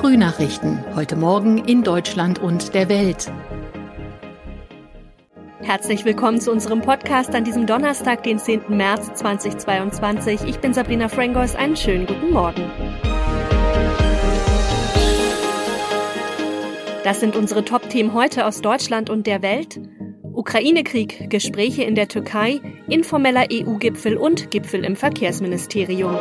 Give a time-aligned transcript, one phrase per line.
[0.00, 0.82] Frühnachrichten.
[0.96, 3.30] Heute Morgen in Deutschland und der Welt.
[5.60, 8.62] Herzlich willkommen zu unserem Podcast an diesem Donnerstag, den 10.
[8.70, 10.44] März 2022.
[10.44, 11.54] Ich bin Sabrina Frangos.
[11.54, 12.62] Einen schönen guten Morgen.
[17.04, 19.78] Das sind unsere Top-Themen heute aus Deutschland und der Welt.
[20.32, 26.16] Ukraine-Krieg, Gespräche in der Türkei, informeller EU-Gipfel und Gipfel im Verkehrsministerium.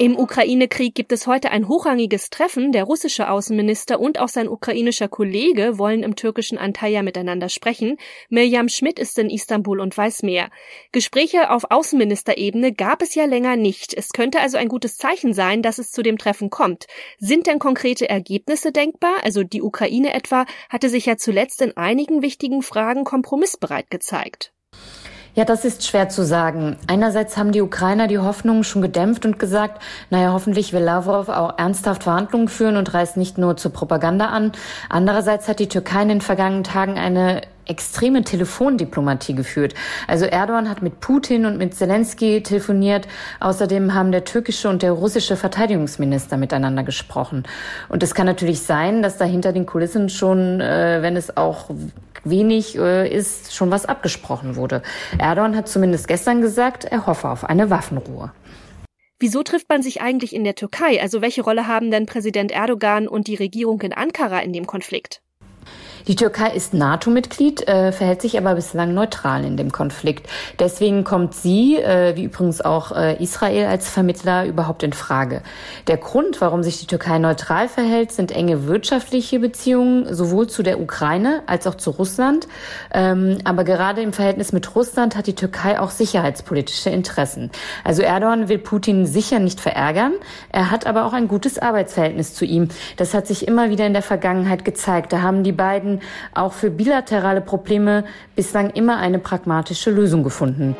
[0.00, 2.72] Im Ukraine-Krieg gibt es heute ein hochrangiges Treffen.
[2.72, 7.98] Der russische Außenminister und auch sein ukrainischer Kollege wollen im türkischen Antalya miteinander sprechen.
[8.30, 10.48] Mirjam Schmidt ist in Istanbul und weiß mehr.
[10.92, 13.92] Gespräche auf Außenministerebene gab es ja länger nicht.
[13.92, 16.86] Es könnte also ein gutes Zeichen sein, dass es zu dem Treffen kommt.
[17.18, 19.16] Sind denn konkrete Ergebnisse denkbar?
[19.22, 24.54] Also die Ukraine etwa hatte sich ja zuletzt in einigen wichtigen Fragen kompromissbereit gezeigt.
[25.34, 26.76] Ja, das ist schwer zu sagen.
[26.88, 29.80] Einerseits haben die Ukrainer die Hoffnung schon gedämpft und gesagt,
[30.10, 34.52] naja, hoffentlich will Lavrov auch ernsthaft Verhandlungen führen und reißt nicht nur zur Propaganda an.
[34.88, 39.74] Andererseits hat die Türkei in den vergangenen Tagen eine extreme Telefondiplomatie geführt.
[40.06, 43.08] Also Erdogan hat mit Putin und mit Zelensky telefoniert.
[43.40, 47.44] Außerdem haben der türkische und der russische Verteidigungsminister miteinander gesprochen.
[47.88, 51.70] Und es kann natürlich sein, dass da hinter den Kulissen schon, äh, wenn es auch
[52.24, 54.82] wenig äh, ist, schon was abgesprochen wurde.
[55.18, 58.32] Erdogan hat zumindest gestern gesagt, er hoffe auf eine Waffenruhe.
[59.18, 61.00] Wieso trifft man sich eigentlich in der Türkei?
[61.00, 65.20] Also welche Rolle haben denn Präsident Erdogan und die Regierung in Ankara in dem Konflikt?
[66.06, 70.28] Die Türkei ist NATO-Mitglied, äh, verhält sich aber bislang neutral in dem Konflikt.
[70.58, 75.42] Deswegen kommt sie, äh, wie übrigens auch äh, Israel als Vermittler, überhaupt in Frage.
[75.86, 80.80] Der Grund, warum sich die Türkei neutral verhält, sind enge wirtschaftliche Beziehungen, sowohl zu der
[80.80, 82.48] Ukraine als auch zu Russland.
[82.92, 87.50] Ähm, aber gerade im Verhältnis mit Russland hat die Türkei auch sicherheitspolitische Interessen.
[87.84, 90.12] Also Erdogan will Putin sicher nicht verärgern.
[90.50, 92.68] Er hat aber auch ein gutes Arbeitsverhältnis zu ihm.
[92.96, 95.12] Das hat sich immer wieder in der Vergangenheit gezeigt.
[95.12, 96.00] Da haben die beiden Seiten
[96.34, 98.04] auch für bilaterale Probleme
[98.36, 100.76] bislang immer eine pragmatische Lösung gefunden.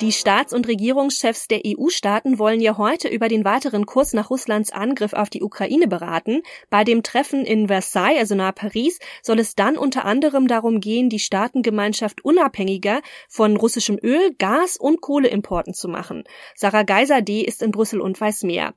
[0.00, 4.72] Die Staats- und Regierungschefs der EU-Staaten wollen ja heute über den weiteren Kurs nach Russlands
[4.72, 6.40] Angriff auf die Ukraine beraten.
[6.70, 11.10] Bei dem Treffen in Versailles, also nahe Paris, soll es dann unter anderem darum gehen,
[11.10, 16.24] die Staatengemeinschaft unabhängiger von russischem Öl, Gas und Kohleimporten zu machen.
[16.54, 17.42] Sarah Geiser D.
[17.42, 18.72] ist in Brüssel und weiß mehr.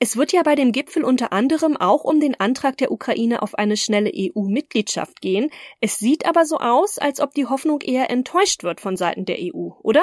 [0.00, 3.56] Es wird ja bei dem Gipfel unter anderem auch um den Antrag der Ukraine auf
[3.56, 5.50] eine schnelle EU-Mitgliedschaft gehen.
[5.80, 9.38] Es sieht aber so aus, als ob die Hoffnung eher enttäuscht wird von Seiten der
[9.40, 10.02] EU, oder?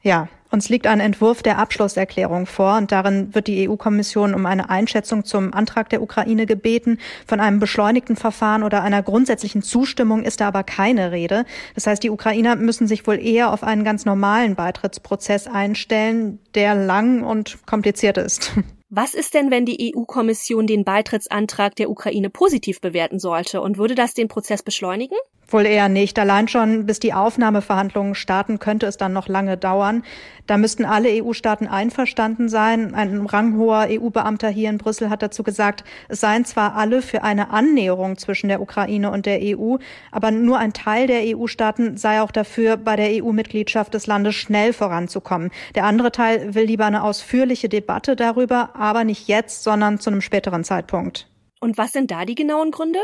[0.00, 4.70] Ja, uns liegt ein Entwurf der Abschlusserklärung vor und darin wird die EU-Kommission um eine
[4.70, 6.98] Einschätzung zum Antrag der Ukraine gebeten.
[7.26, 11.46] Von einem beschleunigten Verfahren oder einer grundsätzlichen Zustimmung ist da aber keine Rede.
[11.74, 16.76] Das heißt, die Ukrainer müssen sich wohl eher auf einen ganz normalen Beitrittsprozess einstellen, der
[16.76, 18.52] lang und kompliziert ist.
[18.94, 23.62] Was ist denn, wenn die EU-Kommission den Beitrittsantrag der Ukraine positiv bewerten sollte?
[23.62, 25.16] Und würde das den Prozess beschleunigen?
[25.52, 26.18] Wohl eher nicht.
[26.18, 30.02] Allein schon, bis die Aufnahmeverhandlungen starten, könnte es dann noch lange dauern.
[30.46, 32.94] Da müssten alle EU-Staaten einverstanden sein.
[32.94, 37.50] Ein ranghoher EU-Beamter hier in Brüssel hat dazu gesagt, es seien zwar alle für eine
[37.50, 39.76] Annäherung zwischen der Ukraine und der EU,
[40.10, 44.72] aber nur ein Teil der EU-Staaten sei auch dafür, bei der EU-Mitgliedschaft des Landes schnell
[44.72, 45.50] voranzukommen.
[45.74, 50.20] Der andere Teil will lieber eine ausführliche Debatte darüber, aber nicht jetzt, sondern zu einem
[50.22, 51.28] späteren Zeitpunkt.
[51.60, 52.98] Und was sind da die genauen Gründe?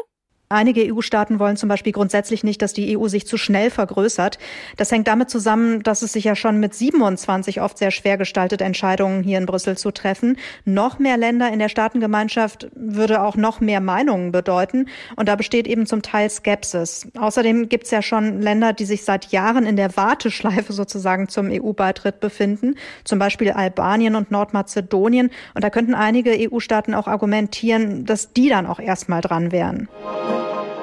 [0.51, 4.39] Einige EU-Staaten wollen zum Beispiel grundsätzlich nicht, dass die EU sich zu schnell vergrößert.
[4.79, 8.63] Das hängt damit zusammen, dass es sich ja schon mit 27 oft sehr schwer gestaltet,
[8.63, 10.39] Entscheidungen hier in Brüssel zu treffen.
[10.65, 14.87] Noch mehr Länder in der Staatengemeinschaft würde auch noch mehr Meinungen bedeuten.
[15.17, 17.09] Und da besteht eben zum Teil Skepsis.
[17.19, 21.51] Außerdem gibt es ja schon Länder, die sich seit Jahren in der Warteschleife sozusagen zum
[21.51, 22.77] EU-Beitritt befinden.
[23.05, 25.31] Zum Beispiel Albanien und Nordmazedonien.
[25.53, 29.89] Und da könnten einige EU-Staaten auch argumentieren, dass die dann auch erstmal dran wären.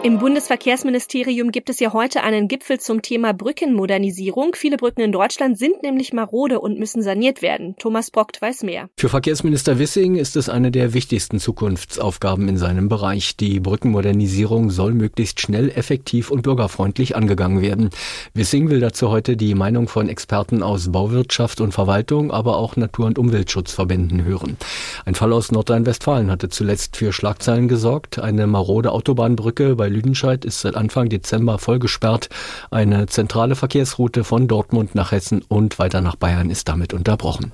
[0.05, 4.53] Im Bundesverkehrsministerium gibt es ja heute einen Gipfel zum Thema Brückenmodernisierung.
[4.53, 7.75] Viele Brücken in Deutschland sind nämlich marode und müssen saniert werden.
[7.79, 8.88] Thomas Brockt weiß mehr.
[8.99, 13.35] Für Verkehrsminister Wissing ist es eine der wichtigsten Zukunftsaufgaben in seinem Bereich.
[13.35, 17.89] Die Brückenmodernisierung soll möglichst schnell, effektiv und bürgerfreundlich angegangen werden.
[18.35, 23.07] Wissing will dazu heute die Meinung von Experten aus Bauwirtschaft und Verwaltung, aber auch Natur-
[23.07, 24.57] und Umweltschutzverbänden hören.
[25.03, 28.19] Ein Fall aus Nordrhein-Westfalen hatte zuletzt für Schlagzeilen gesorgt.
[28.19, 32.30] Eine marode Autobahnbrücke bei Lüdenscheid ist seit Anfang Dezember voll gesperrt.
[32.69, 37.53] Eine zentrale Verkehrsroute von Dortmund nach Hessen und weiter nach Bayern ist damit unterbrochen.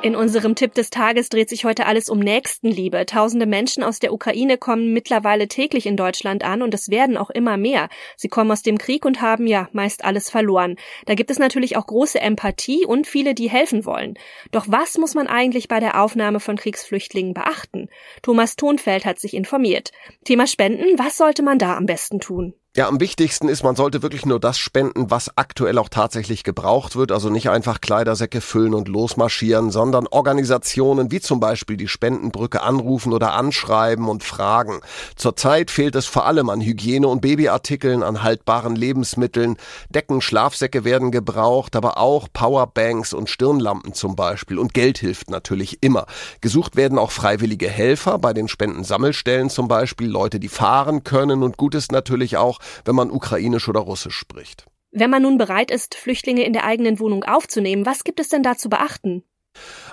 [0.00, 3.04] In unserem Tipp des Tages dreht sich heute alles um Nächstenliebe.
[3.04, 7.30] Tausende Menschen aus der Ukraine kommen mittlerweile täglich in Deutschland an und es werden auch
[7.30, 7.88] immer mehr.
[8.16, 10.76] Sie kommen aus dem Krieg und haben ja meist alles verloren.
[11.06, 14.14] Da gibt es natürlich auch große Empathie und viele, die helfen wollen.
[14.52, 17.88] Doch was muss man eigentlich bei der Aufnahme von Kriegsflüchtlingen beachten?
[18.22, 19.90] Thomas Thonfeld hat sich informiert.
[20.24, 22.54] Thema Spenden, was sollte man da am besten tun?
[22.78, 26.94] Ja, am wichtigsten ist, man sollte wirklich nur das spenden, was aktuell auch tatsächlich gebraucht
[26.94, 27.10] wird.
[27.10, 33.12] Also nicht einfach Kleidersäcke füllen und losmarschieren, sondern Organisationen wie zum Beispiel die Spendenbrücke anrufen
[33.12, 34.78] oder anschreiben und fragen.
[35.16, 39.56] Zurzeit fehlt es vor allem an Hygiene- und Babyartikeln, an haltbaren Lebensmitteln.
[39.88, 44.56] Decken, Schlafsäcke werden gebraucht, aber auch Powerbanks und Stirnlampen zum Beispiel.
[44.56, 46.06] Und Geld hilft natürlich immer.
[46.42, 51.42] Gesucht werden auch freiwillige Helfer bei den Spendensammelstellen zum Beispiel, Leute, die fahren können.
[51.42, 54.66] Und gut ist natürlich auch, wenn man ukrainisch oder russisch spricht.
[54.90, 58.42] Wenn man nun bereit ist, Flüchtlinge in der eigenen Wohnung aufzunehmen, was gibt es denn
[58.42, 59.22] da zu beachten?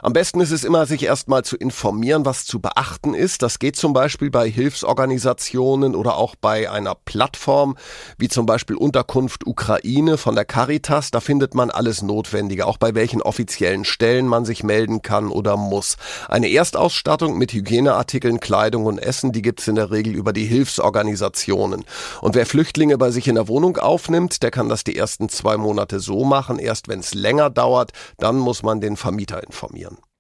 [0.06, 3.42] Am besten ist es immer, sich erstmal zu informieren, was zu beachten ist.
[3.42, 7.76] Das geht zum Beispiel bei Hilfsorganisationen oder auch bei einer Plattform,
[8.20, 11.10] wie zum Beispiel Unterkunft Ukraine von der Caritas.
[11.10, 15.58] Da findet man alles Notwendige, auch bei welchen offiziellen Stellen man sich melden kann oder
[15.58, 15.98] muss.
[16.28, 21.84] Eine Erstausstattung mit Hygieneartikeln, Kleidung und Essen, die gibt's in der Regel über die Hilfsorganisationen.
[22.22, 25.58] Und wer Flüchtlinge bei sich in der Wohnung aufnimmt, der kann das die ersten zwei
[25.58, 26.60] Monate so machen.
[26.60, 29.55] Erst wenn es länger dauert, dann muss man den Vermieter informieren.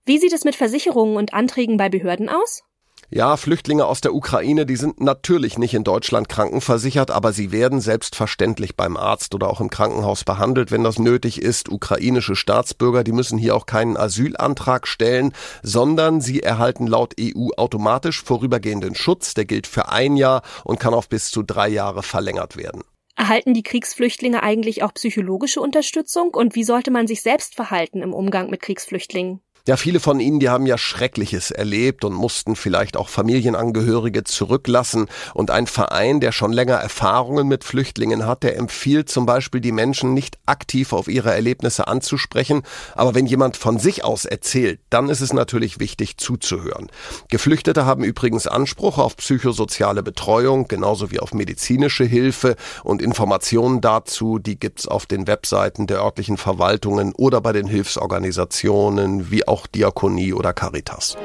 [0.06, 2.64] Wie sieht es mit Versicherungen und Anträgen bei Behörden aus?
[3.12, 7.80] Ja, Flüchtlinge aus der Ukraine, die sind natürlich nicht in Deutschland krankenversichert, aber sie werden
[7.80, 11.70] selbstverständlich beim Arzt oder auch im Krankenhaus behandelt, wenn das nötig ist.
[11.70, 18.24] Ukrainische Staatsbürger, die müssen hier auch keinen Asylantrag stellen, sondern sie erhalten laut EU automatisch
[18.24, 19.36] vorübergehenden Schutz.
[19.36, 22.81] Der gilt für ein Jahr und kann auf bis zu drei Jahre verlängert werden.
[23.16, 28.14] Erhalten die Kriegsflüchtlinge eigentlich auch psychologische Unterstützung und wie sollte man sich selbst verhalten im
[28.14, 29.42] Umgang mit Kriegsflüchtlingen?
[29.68, 35.08] Ja, viele von ihnen, die haben ja Schreckliches erlebt und mussten vielleicht auch Familienangehörige zurücklassen.
[35.34, 39.72] Und ein Verein, der schon länger Erfahrungen mit Flüchtlingen hat, der empfiehlt zum Beispiel, die
[39.72, 42.62] Menschen nicht aktiv auf ihre Erlebnisse anzusprechen.
[42.94, 46.92] Aber wenn jemand von sich aus erzählt, dann ist es natürlich wichtig zuzuhören.
[47.30, 54.38] Geflüchtete haben übrigens Anspruch auf psychosoziale Betreuung, genauso wie auf medizinische Hilfe und Informationen dazu,
[54.38, 59.68] die gibt's auf den Webseiten der örtlichen Verwaltungen oder bei den Hilfsorganisationen wie auch auch
[59.68, 61.16] Diakonie oder Caritas.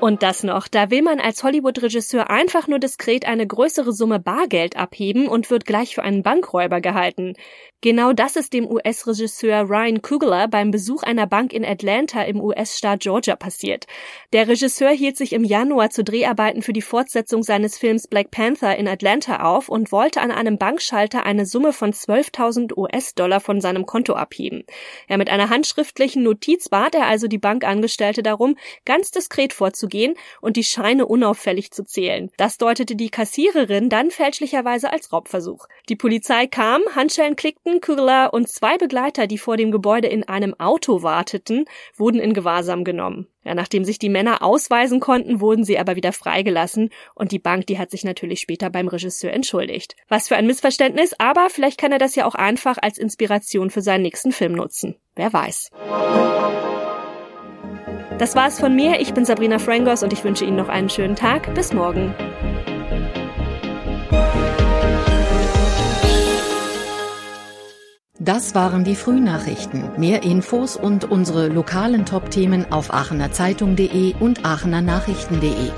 [0.00, 4.76] Und das noch, da will man als Hollywood-Regisseur einfach nur diskret eine größere Summe Bargeld
[4.76, 7.34] abheben und wird gleich für einen Bankräuber gehalten.
[7.82, 13.00] Genau das ist dem US-Regisseur Ryan Coogler beim Besuch einer Bank in Atlanta im US-Staat
[13.00, 13.86] Georgia passiert.
[14.32, 18.76] Der Regisseur hielt sich im Januar zu Dreharbeiten für die Fortsetzung seines Films Black Panther
[18.76, 23.84] in Atlanta auf und wollte an einem Bankschalter eine Summe von 12.000 US-Dollar von seinem
[23.84, 24.64] Konto abheben.
[25.08, 29.89] Ja, mit einer handschriftlichen Notiz bat er also die Bankangestellte darum, ganz diskret vorzugehen
[30.40, 32.30] und die Scheine unauffällig zu zählen.
[32.36, 35.66] Das deutete die Kassiererin dann fälschlicherweise als Raubversuch.
[35.88, 40.54] Die Polizei kam, Handschellen klickten Kugler und zwei Begleiter, die vor dem Gebäude in einem
[40.58, 41.64] Auto warteten,
[41.96, 43.26] wurden in Gewahrsam genommen.
[43.42, 47.66] Ja, nachdem sich die Männer ausweisen konnten, wurden sie aber wieder freigelassen und die Bank,
[47.66, 49.96] die hat sich natürlich später beim Regisseur entschuldigt.
[50.08, 53.80] Was für ein Missverständnis, aber vielleicht kann er das ja auch einfach als Inspiration für
[53.80, 54.96] seinen nächsten Film nutzen.
[55.16, 55.70] Wer weiß.
[58.18, 59.00] Das war's von mir.
[59.00, 61.54] Ich bin Sabrina Frangos und ich wünsche Ihnen noch einen schönen Tag.
[61.54, 62.14] Bis morgen.
[68.22, 69.98] Das waren die Frühnachrichten.
[69.98, 75.70] Mehr Infos und unsere lokalen Top-Themen auf aachenerzeitung.de und aachenernachrichten.de.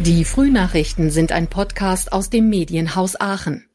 [0.00, 3.66] Die Frühnachrichten sind ein Podcast aus dem Medienhaus Aachen.